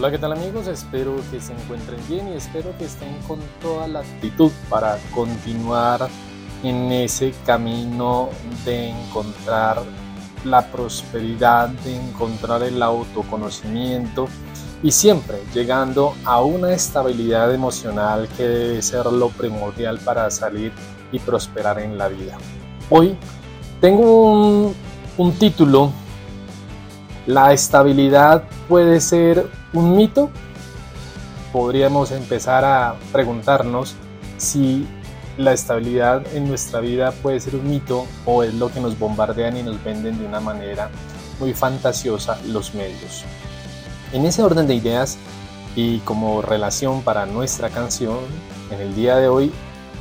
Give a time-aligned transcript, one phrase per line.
[0.00, 0.66] Hola, ¿qué tal amigos?
[0.66, 6.08] Espero que se encuentren bien y espero que estén con toda la actitud para continuar
[6.62, 8.30] en ese camino
[8.64, 9.82] de encontrar
[10.46, 14.26] la prosperidad, de encontrar el autoconocimiento
[14.82, 20.72] y siempre llegando a una estabilidad emocional que debe ser lo primordial para salir
[21.12, 22.38] y prosperar en la vida.
[22.88, 23.18] Hoy
[23.82, 24.74] tengo un,
[25.18, 25.92] un título,
[27.26, 30.30] La estabilidad puede ser un mito,
[31.52, 33.94] podríamos empezar a preguntarnos
[34.36, 34.86] si
[35.36, 39.56] la estabilidad en nuestra vida puede ser un mito o es lo que nos bombardean
[39.56, 40.90] y nos venden de una manera
[41.38, 43.24] muy fantasiosa los medios.
[44.12, 45.18] En ese orden de ideas
[45.76, 48.18] y como relación para nuestra canción,
[48.70, 49.52] en el día de hoy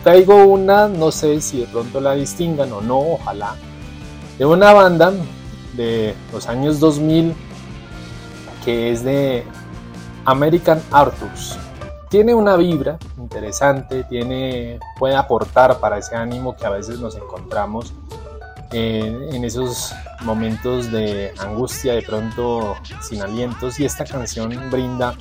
[0.03, 3.55] traigo una, no sé si de pronto la distingan o no, ojalá,
[4.38, 5.13] de una banda
[5.75, 7.33] de los años 2000
[8.65, 9.45] que es de
[10.30, 11.58] American Arthurs.
[12.09, 17.94] Tiene una vibra interesante, tiene, puede aportar para ese ánimo que a veces nos encontramos
[18.71, 25.16] en esos momentos de angustia, de pronto sin alientos, y esta canción brinda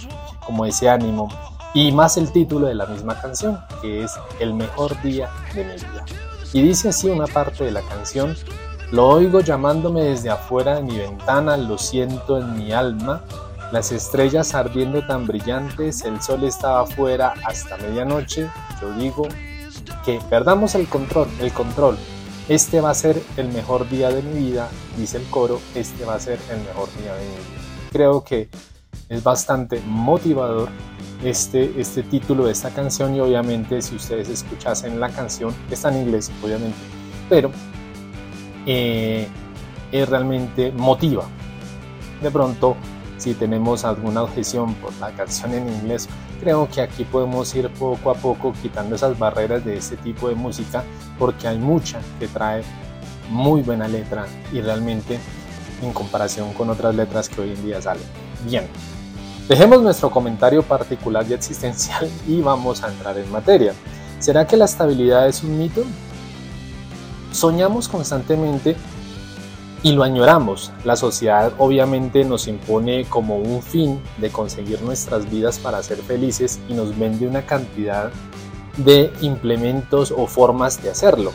[0.45, 1.29] como ese ánimo
[1.73, 5.73] y más el título de la misma canción, que es El mejor día de mi
[5.73, 6.05] vida.
[6.53, 8.37] Y dice así una parte de la canción,
[8.93, 13.23] lo oigo llamándome desde afuera de mi ventana, lo siento en mi alma,
[13.73, 18.49] las estrellas ardiendo tan brillantes, el sol estaba afuera hasta medianoche,
[18.81, 19.29] yo digo
[20.05, 21.99] que perdamos el control, el control.
[22.49, 26.15] Este va a ser el mejor día de mi vida, dice el coro, este va
[26.15, 27.91] a ser el mejor día de mi vida.
[27.93, 28.49] Creo que
[29.09, 30.71] es bastante motivador
[31.23, 36.07] este, este título de esta canción y obviamente si ustedes escuchasen la canción, está en
[36.07, 36.79] inglés obviamente,
[37.29, 37.51] pero
[38.65, 39.29] eh,
[39.93, 41.25] realmente motiva.
[42.23, 42.77] De pronto
[43.19, 46.09] si tenemos alguna objeción por la canción en inglés,
[46.41, 50.35] creo que aquí podemos ir poco a poco quitando esas barreras de este tipo de
[50.35, 50.85] música
[51.19, 52.63] porque hay mucha que trae
[53.31, 55.19] muy buena letra y realmente
[55.83, 58.05] en comparación con otras letras que hoy en día salen.
[58.45, 58.67] Bien,
[59.49, 63.75] dejemos nuestro comentario particular y existencial y vamos a entrar en materia.
[64.19, 65.85] ¿Será que la estabilidad es un mito?
[67.33, 68.77] Soñamos constantemente
[69.83, 70.73] y lo añoramos.
[70.85, 76.59] La sociedad obviamente nos impone como un fin de conseguir nuestras vidas para ser felices
[76.69, 78.11] y nos vende una cantidad
[78.77, 81.33] de implementos o formas de hacerlo.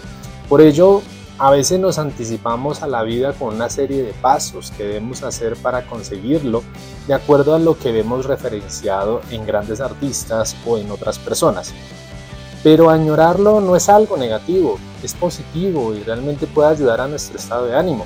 [0.49, 1.01] Por ello,
[1.39, 5.55] a veces nos anticipamos a la vida con una serie de pasos que debemos hacer
[5.57, 6.63] para conseguirlo,
[7.07, 11.73] de acuerdo a lo que vemos referenciado en grandes artistas o en otras personas.
[12.61, 17.65] Pero añorarlo no es algo negativo, es positivo y realmente puede ayudar a nuestro estado
[17.65, 18.05] de ánimo.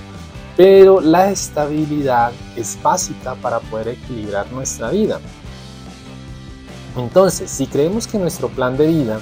[0.57, 5.19] Pero la estabilidad es básica para poder equilibrar nuestra vida.
[6.97, 9.19] Entonces, si creemos que nuestro plan de vida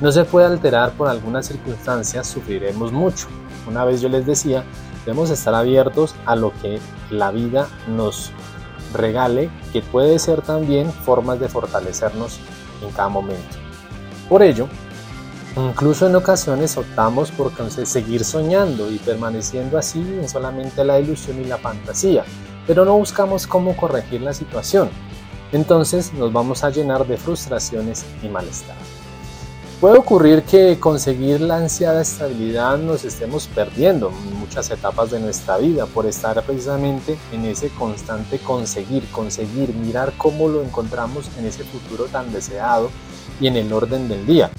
[0.00, 3.26] no se puede alterar por algunas circunstancias, sufriremos mucho.
[3.66, 4.64] Una vez yo les decía,
[5.04, 6.78] debemos estar abiertos a lo que
[7.10, 8.30] la vida nos
[8.94, 12.38] regale, que puede ser también formas de fortalecernos
[12.80, 13.56] en cada momento.
[14.28, 14.68] Por ello,
[15.56, 17.50] Incluso en ocasiones optamos por
[17.86, 22.24] seguir soñando y permaneciendo así en solamente la ilusión y la fantasía,
[22.66, 24.90] pero no buscamos cómo corregir la situación.
[25.52, 28.76] Entonces nos vamos a llenar de frustraciones y malestar.
[29.80, 35.56] Puede ocurrir que conseguir la ansiada estabilidad nos estemos perdiendo en muchas etapas de nuestra
[35.56, 41.64] vida por estar precisamente en ese constante conseguir, conseguir, mirar cómo lo encontramos en ese
[41.64, 42.90] futuro tan deseado
[43.40, 44.50] y en el orden del día.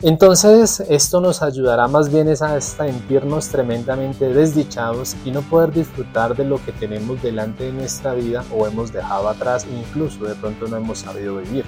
[0.00, 6.44] Entonces esto nos ayudará más bien a sentirnos tremendamente desdichados y no poder disfrutar de
[6.44, 10.68] lo que tenemos delante de nuestra vida o hemos dejado atrás e incluso de pronto
[10.68, 11.64] no hemos sabido vivir.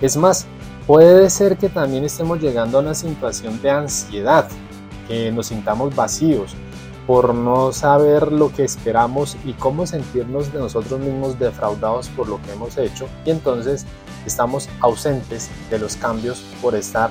[0.00, 0.46] Es más,
[0.86, 4.46] puede ser que también estemos llegando a una situación de ansiedad,
[5.08, 6.54] que nos sintamos vacíos
[7.04, 12.40] por no saber lo que esperamos y cómo sentirnos de nosotros mismos defraudados por lo
[12.42, 13.86] que hemos hecho y entonces
[14.24, 17.10] estamos ausentes de los cambios por estar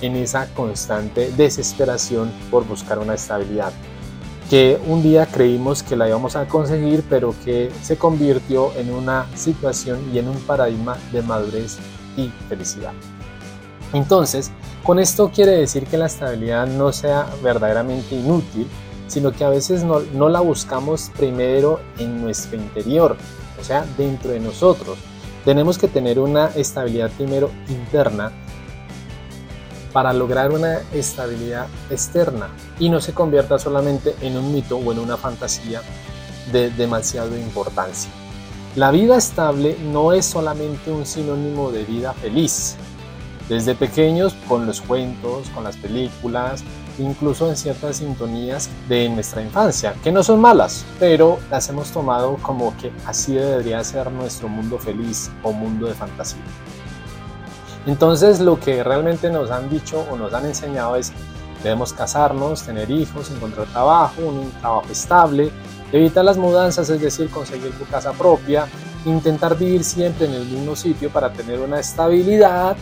[0.00, 3.72] en esa constante desesperación por buscar una estabilidad
[4.50, 9.26] que un día creímos que la íbamos a conseguir, pero que se convirtió en una
[9.36, 11.78] situación y en un paradigma de madurez
[12.16, 12.92] y felicidad.
[13.92, 14.50] Entonces,
[14.82, 18.66] con esto quiere decir que la estabilidad no sea verdaderamente inútil,
[19.06, 23.16] sino que a veces no, no la buscamos primero en nuestro interior,
[23.60, 24.98] o sea, dentro de nosotros.
[25.44, 28.32] Tenemos que tener una estabilidad primero interna
[29.92, 32.48] para lograr una estabilidad externa
[32.78, 35.82] y no se convierta solamente en un mito o en una fantasía
[36.52, 38.10] de demasiada importancia.
[38.76, 42.76] La vida estable no es solamente un sinónimo de vida feliz.
[43.48, 46.62] Desde pequeños, con los cuentos, con las películas,
[46.98, 52.36] incluso en ciertas sintonías de nuestra infancia, que no son malas, pero las hemos tomado
[52.42, 56.42] como que así debería ser nuestro mundo feliz o mundo de fantasía.
[57.86, 61.12] Entonces lo que realmente nos han dicho o nos han enseñado es
[61.62, 65.50] debemos casarnos, tener hijos, encontrar trabajo, un trabajo estable,
[65.92, 68.66] evitar las mudanzas, es decir, conseguir tu casa propia,
[69.04, 72.76] intentar vivir siempre en el mismo sitio para tener una estabilidad,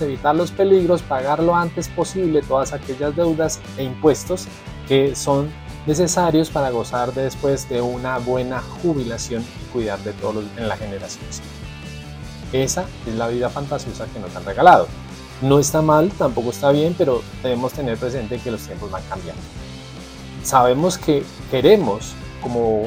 [0.00, 4.46] evitar los peligros, pagar lo antes posible todas aquellas deudas e impuestos
[4.88, 5.48] que son
[5.86, 11.24] necesarios para gozar después de una buena jubilación y cuidar de todos en la generación
[12.52, 14.86] esa es la vida fantasiosa que nos han regalado.
[15.42, 19.42] No está mal, tampoco está bien, pero debemos tener presente que los tiempos van cambiando.
[20.42, 22.84] Sabemos que queremos, como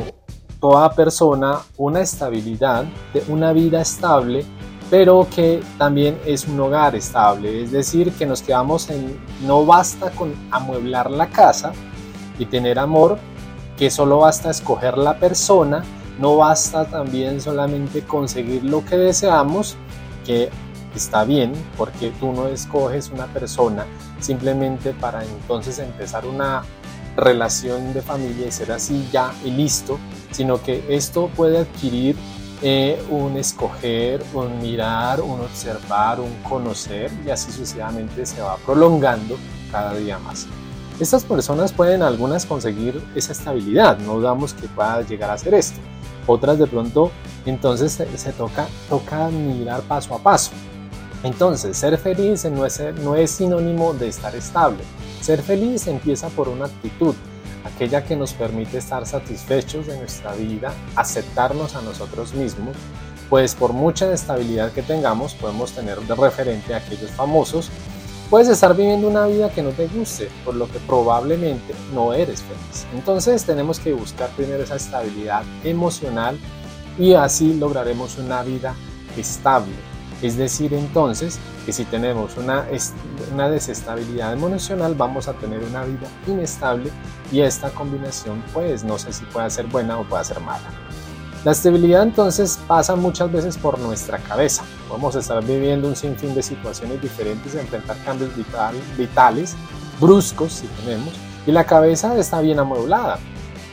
[0.60, 2.86] toda persona, una estabilidad,
[3.28, 4.46] una vida estable,
[4.90, 7.64] pero que también es un hogar estable.
[7.64, 11.74] Es decir, que nos quedamos en, no basta con amueblar la casa
[12.40, 13.20] y tener amor,
[13.78, 15.84] que solo basta escoger la persona
[16.20, 19.76] no basta también solamente conseguir lo que deseamos,
[20.26, 20.50] que
[20.96, 23.86] está bien, porque tú no escoges una persona
[24.20, 26.64] simplemente para entonces empezar una
[27.16, 29.98] relación de familia y ser así ya y listo,
[30.32, 32.16] sino que esto puede adquirir
[32.62, 39.38] eh, un escoger, un mirar, un observar, un conocer y así sucesivamente se va prolongando
[39.72, 40.48] cada día más.
[41.00, 45.80] Estas personas pueden algunas conseguir esa estabilidad, no dudamos que pueda llegar a ser esto,
[46.30, 47.12] otras de pronto
[47.46, 50.52] entonces se, toca, toca mirar paso a paso.
[51.24, 54.84] Entonces, ser feliz no es, no es sinónimo de estar estable.
[55.20, 57.16] Ser feliz empieza por una actitud,
[57.66, 62.76] aquella que nos permite estar satisfechos de nuestra vida, aceptarnos a nosotros mismos,
[63.30, 67.70] pues por mucha estabilidad que tengamos podemos tener de referente a aquellos famosos
[68.30, 72.44] Puedes estar viviendo una vida que no te guste, por lo que probablemente no eres
[72.44, 72.86] feliz.
[72.94, 76.38] Entonces tenemos que buscar primero esa estabilidad emocional
[77.00, 78.76] y así lograremos una vida
[79.18, 79.74] estable.
[80.22, 82.68] Es decir, entonces, que si tenemos una,
[83.34, 86.92] una desestabilidad emocional, vamos a tener una vida inestable
[87.32, 90.70] y esta combinación, pues no sé si puede ser buena o puede ser mala.
[91.46, 94.64] La estabilidad entonces pasa muchas veces por nuestra cabeza.
[94.90, 98.32] Podemos estar viviendo un sinfín de situaciones diferentes, enfrentar cambios
[98.98, 99.56] vitales,
[100.02, 101.14] bruscos si tenemos,
[101.48, 103.20] y la cabeza está bien amueblada,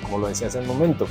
[0.04, 1.08] como lo decía hace un momento.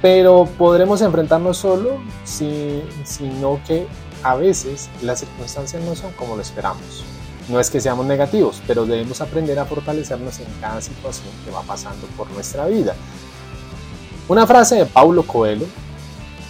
[0.00, 3.88] Pero podremos enfrentarnos solo, si, sino que
[4.22, 7.04] a veces las circunstancias no son como lo esperamos.
[7.48, 11.62] No es que seamos negativos, pero debemos aprender a fortalecernos en cada situación que va
[11.62, 12.94] pasando por nuestra vida.
[14.28, 15.66] Una frase de Paulo Coelho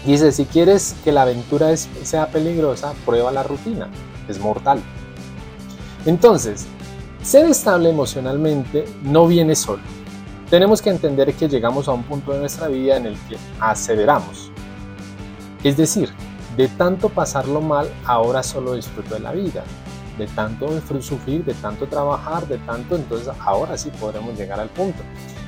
[0.04, 3.88] dice, si quieres que la aventura sea peligrosa, prueba la rutina,
[4.28, 4.80] es mortal.
[6.04, 6.66] Entonces,
[7.22, 9.82] ser estable emocionalmente no viene solo.
[10.50, 14.50] Tenemos que entender que llegamos a un punto de nuestra vida en el que aceleramos.
[15.64, 16.10] Es decir,
[16.58, 19.64] de tanto pasarlo mal, ahora solo disfruto de la vida.
[20.18, 20.68] De tanto
[21.00, 25.02] sufrir, de tanto trabajar, de tanto, entonces ahora sí podremos llegar al punto.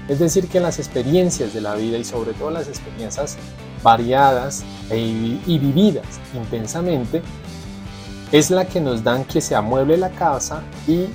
[0.08, 3.36] Es decir, que las experiencias de la vida y sobre todo las experiencias
[3.82, 7.22] variadas e y vividas intensamente
[8.32, 11.06] es la que nos dan que se amueble la casa y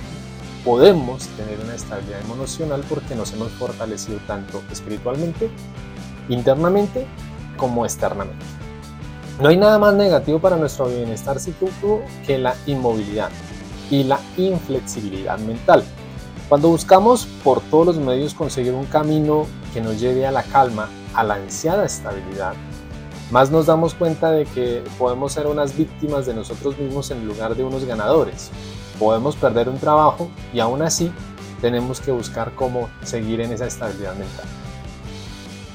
[0.64, 5.50] podemos tener una estabilidad emocional porque nos hemos fortalecido tanto espiritualmente,
[6.28, 7.06] internamente
[7.56, 8.44] como externamente.
[9.40, 13.30] No hay nada más negativo para nuestro bienestar psíquico que la inmovilidad
[13.90, 15.82] y la inflexibilidad mental.
[16.50, 20.88] Cuando buscamos por todos los medios conseguir un camino que nos lleve a la calma,
[21.14, 22.54] a la ansiada estabilidad,
[23.30, 27.54] más nos damos cuenta de que podemos ser unas víctimas de nosotros mismos en lugar
[27.54, 28.50] de unos ganadores.
[28.98, 31.12] Podemos perder un trabajo y aún así
[31.60, 34.46] tenemos que buscar cómo seguir en esa estabilidad mental.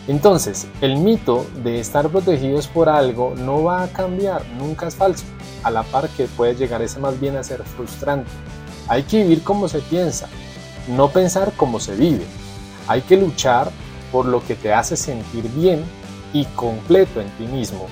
[0.09, 5.23] Entonces, el mito de estar protegidos por algo no va a cambiar, nunca es falso,
[5.63, 8.29] a la par que puede llegar ese más bien a ser frustrante.
[8.89, 10.27] Hay que vivir como se piensa,
[10.87, 12.25] no pensar como se vive.
[12.87, 13.71] Hay que luchar
[14.11, 15.83] por lo que te hace sentir bien
[16.33, 17.87] y completo en ti mismo,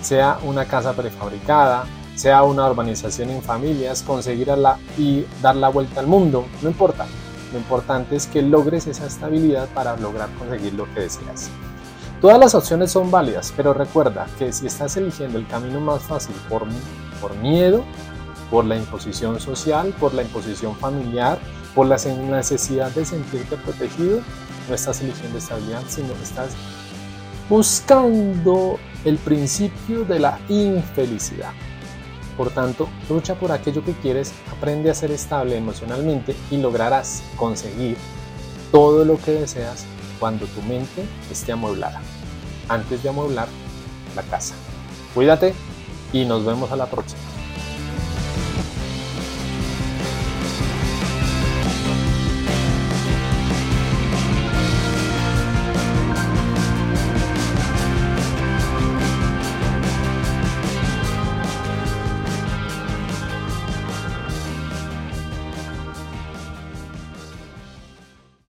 [0.00, 6.06] sea una casa prefabricada, sea una urbanización en familias, conseguirla y dar la vuelta al
[6.06, 7.06] mundo, no importa.
[7.52, 11.50] Lo importante es que logres esa estabilidad para lograr conseguir lo que deseas.
[12.20, 16.34] Todas las opciones son válidas, pero recuerda que si estás eligiendo el camino más fácil
[16.48, 16.64] por,
[17.20, 17.84] por miedo,
[18.50, 21.38] por la imposición social, por la imposición familiar,
[21.74, 24.20] por la necesidad de sentirte protegido,
[24.68, 26.50] no estás eligiendo estabilidad, sino que estás
[27.48, 31.52] buscando el principio de la infelicidad.
[32.36, 37.96] Por tanto, lucha por aquello que quieres, aprende a ser estable emocionalmente y lograrás conseguir
[38.72, 39.84] todo lo que deseas
[40.18, 42.00] cuando tu mente esté amueblada,
[42.68, 43.48] antes de amueblar
[44.16, 44.54] la casa.
[45.14, 45.54] Cuídate
[46.12, 47.23] y nos vemos a la próxima.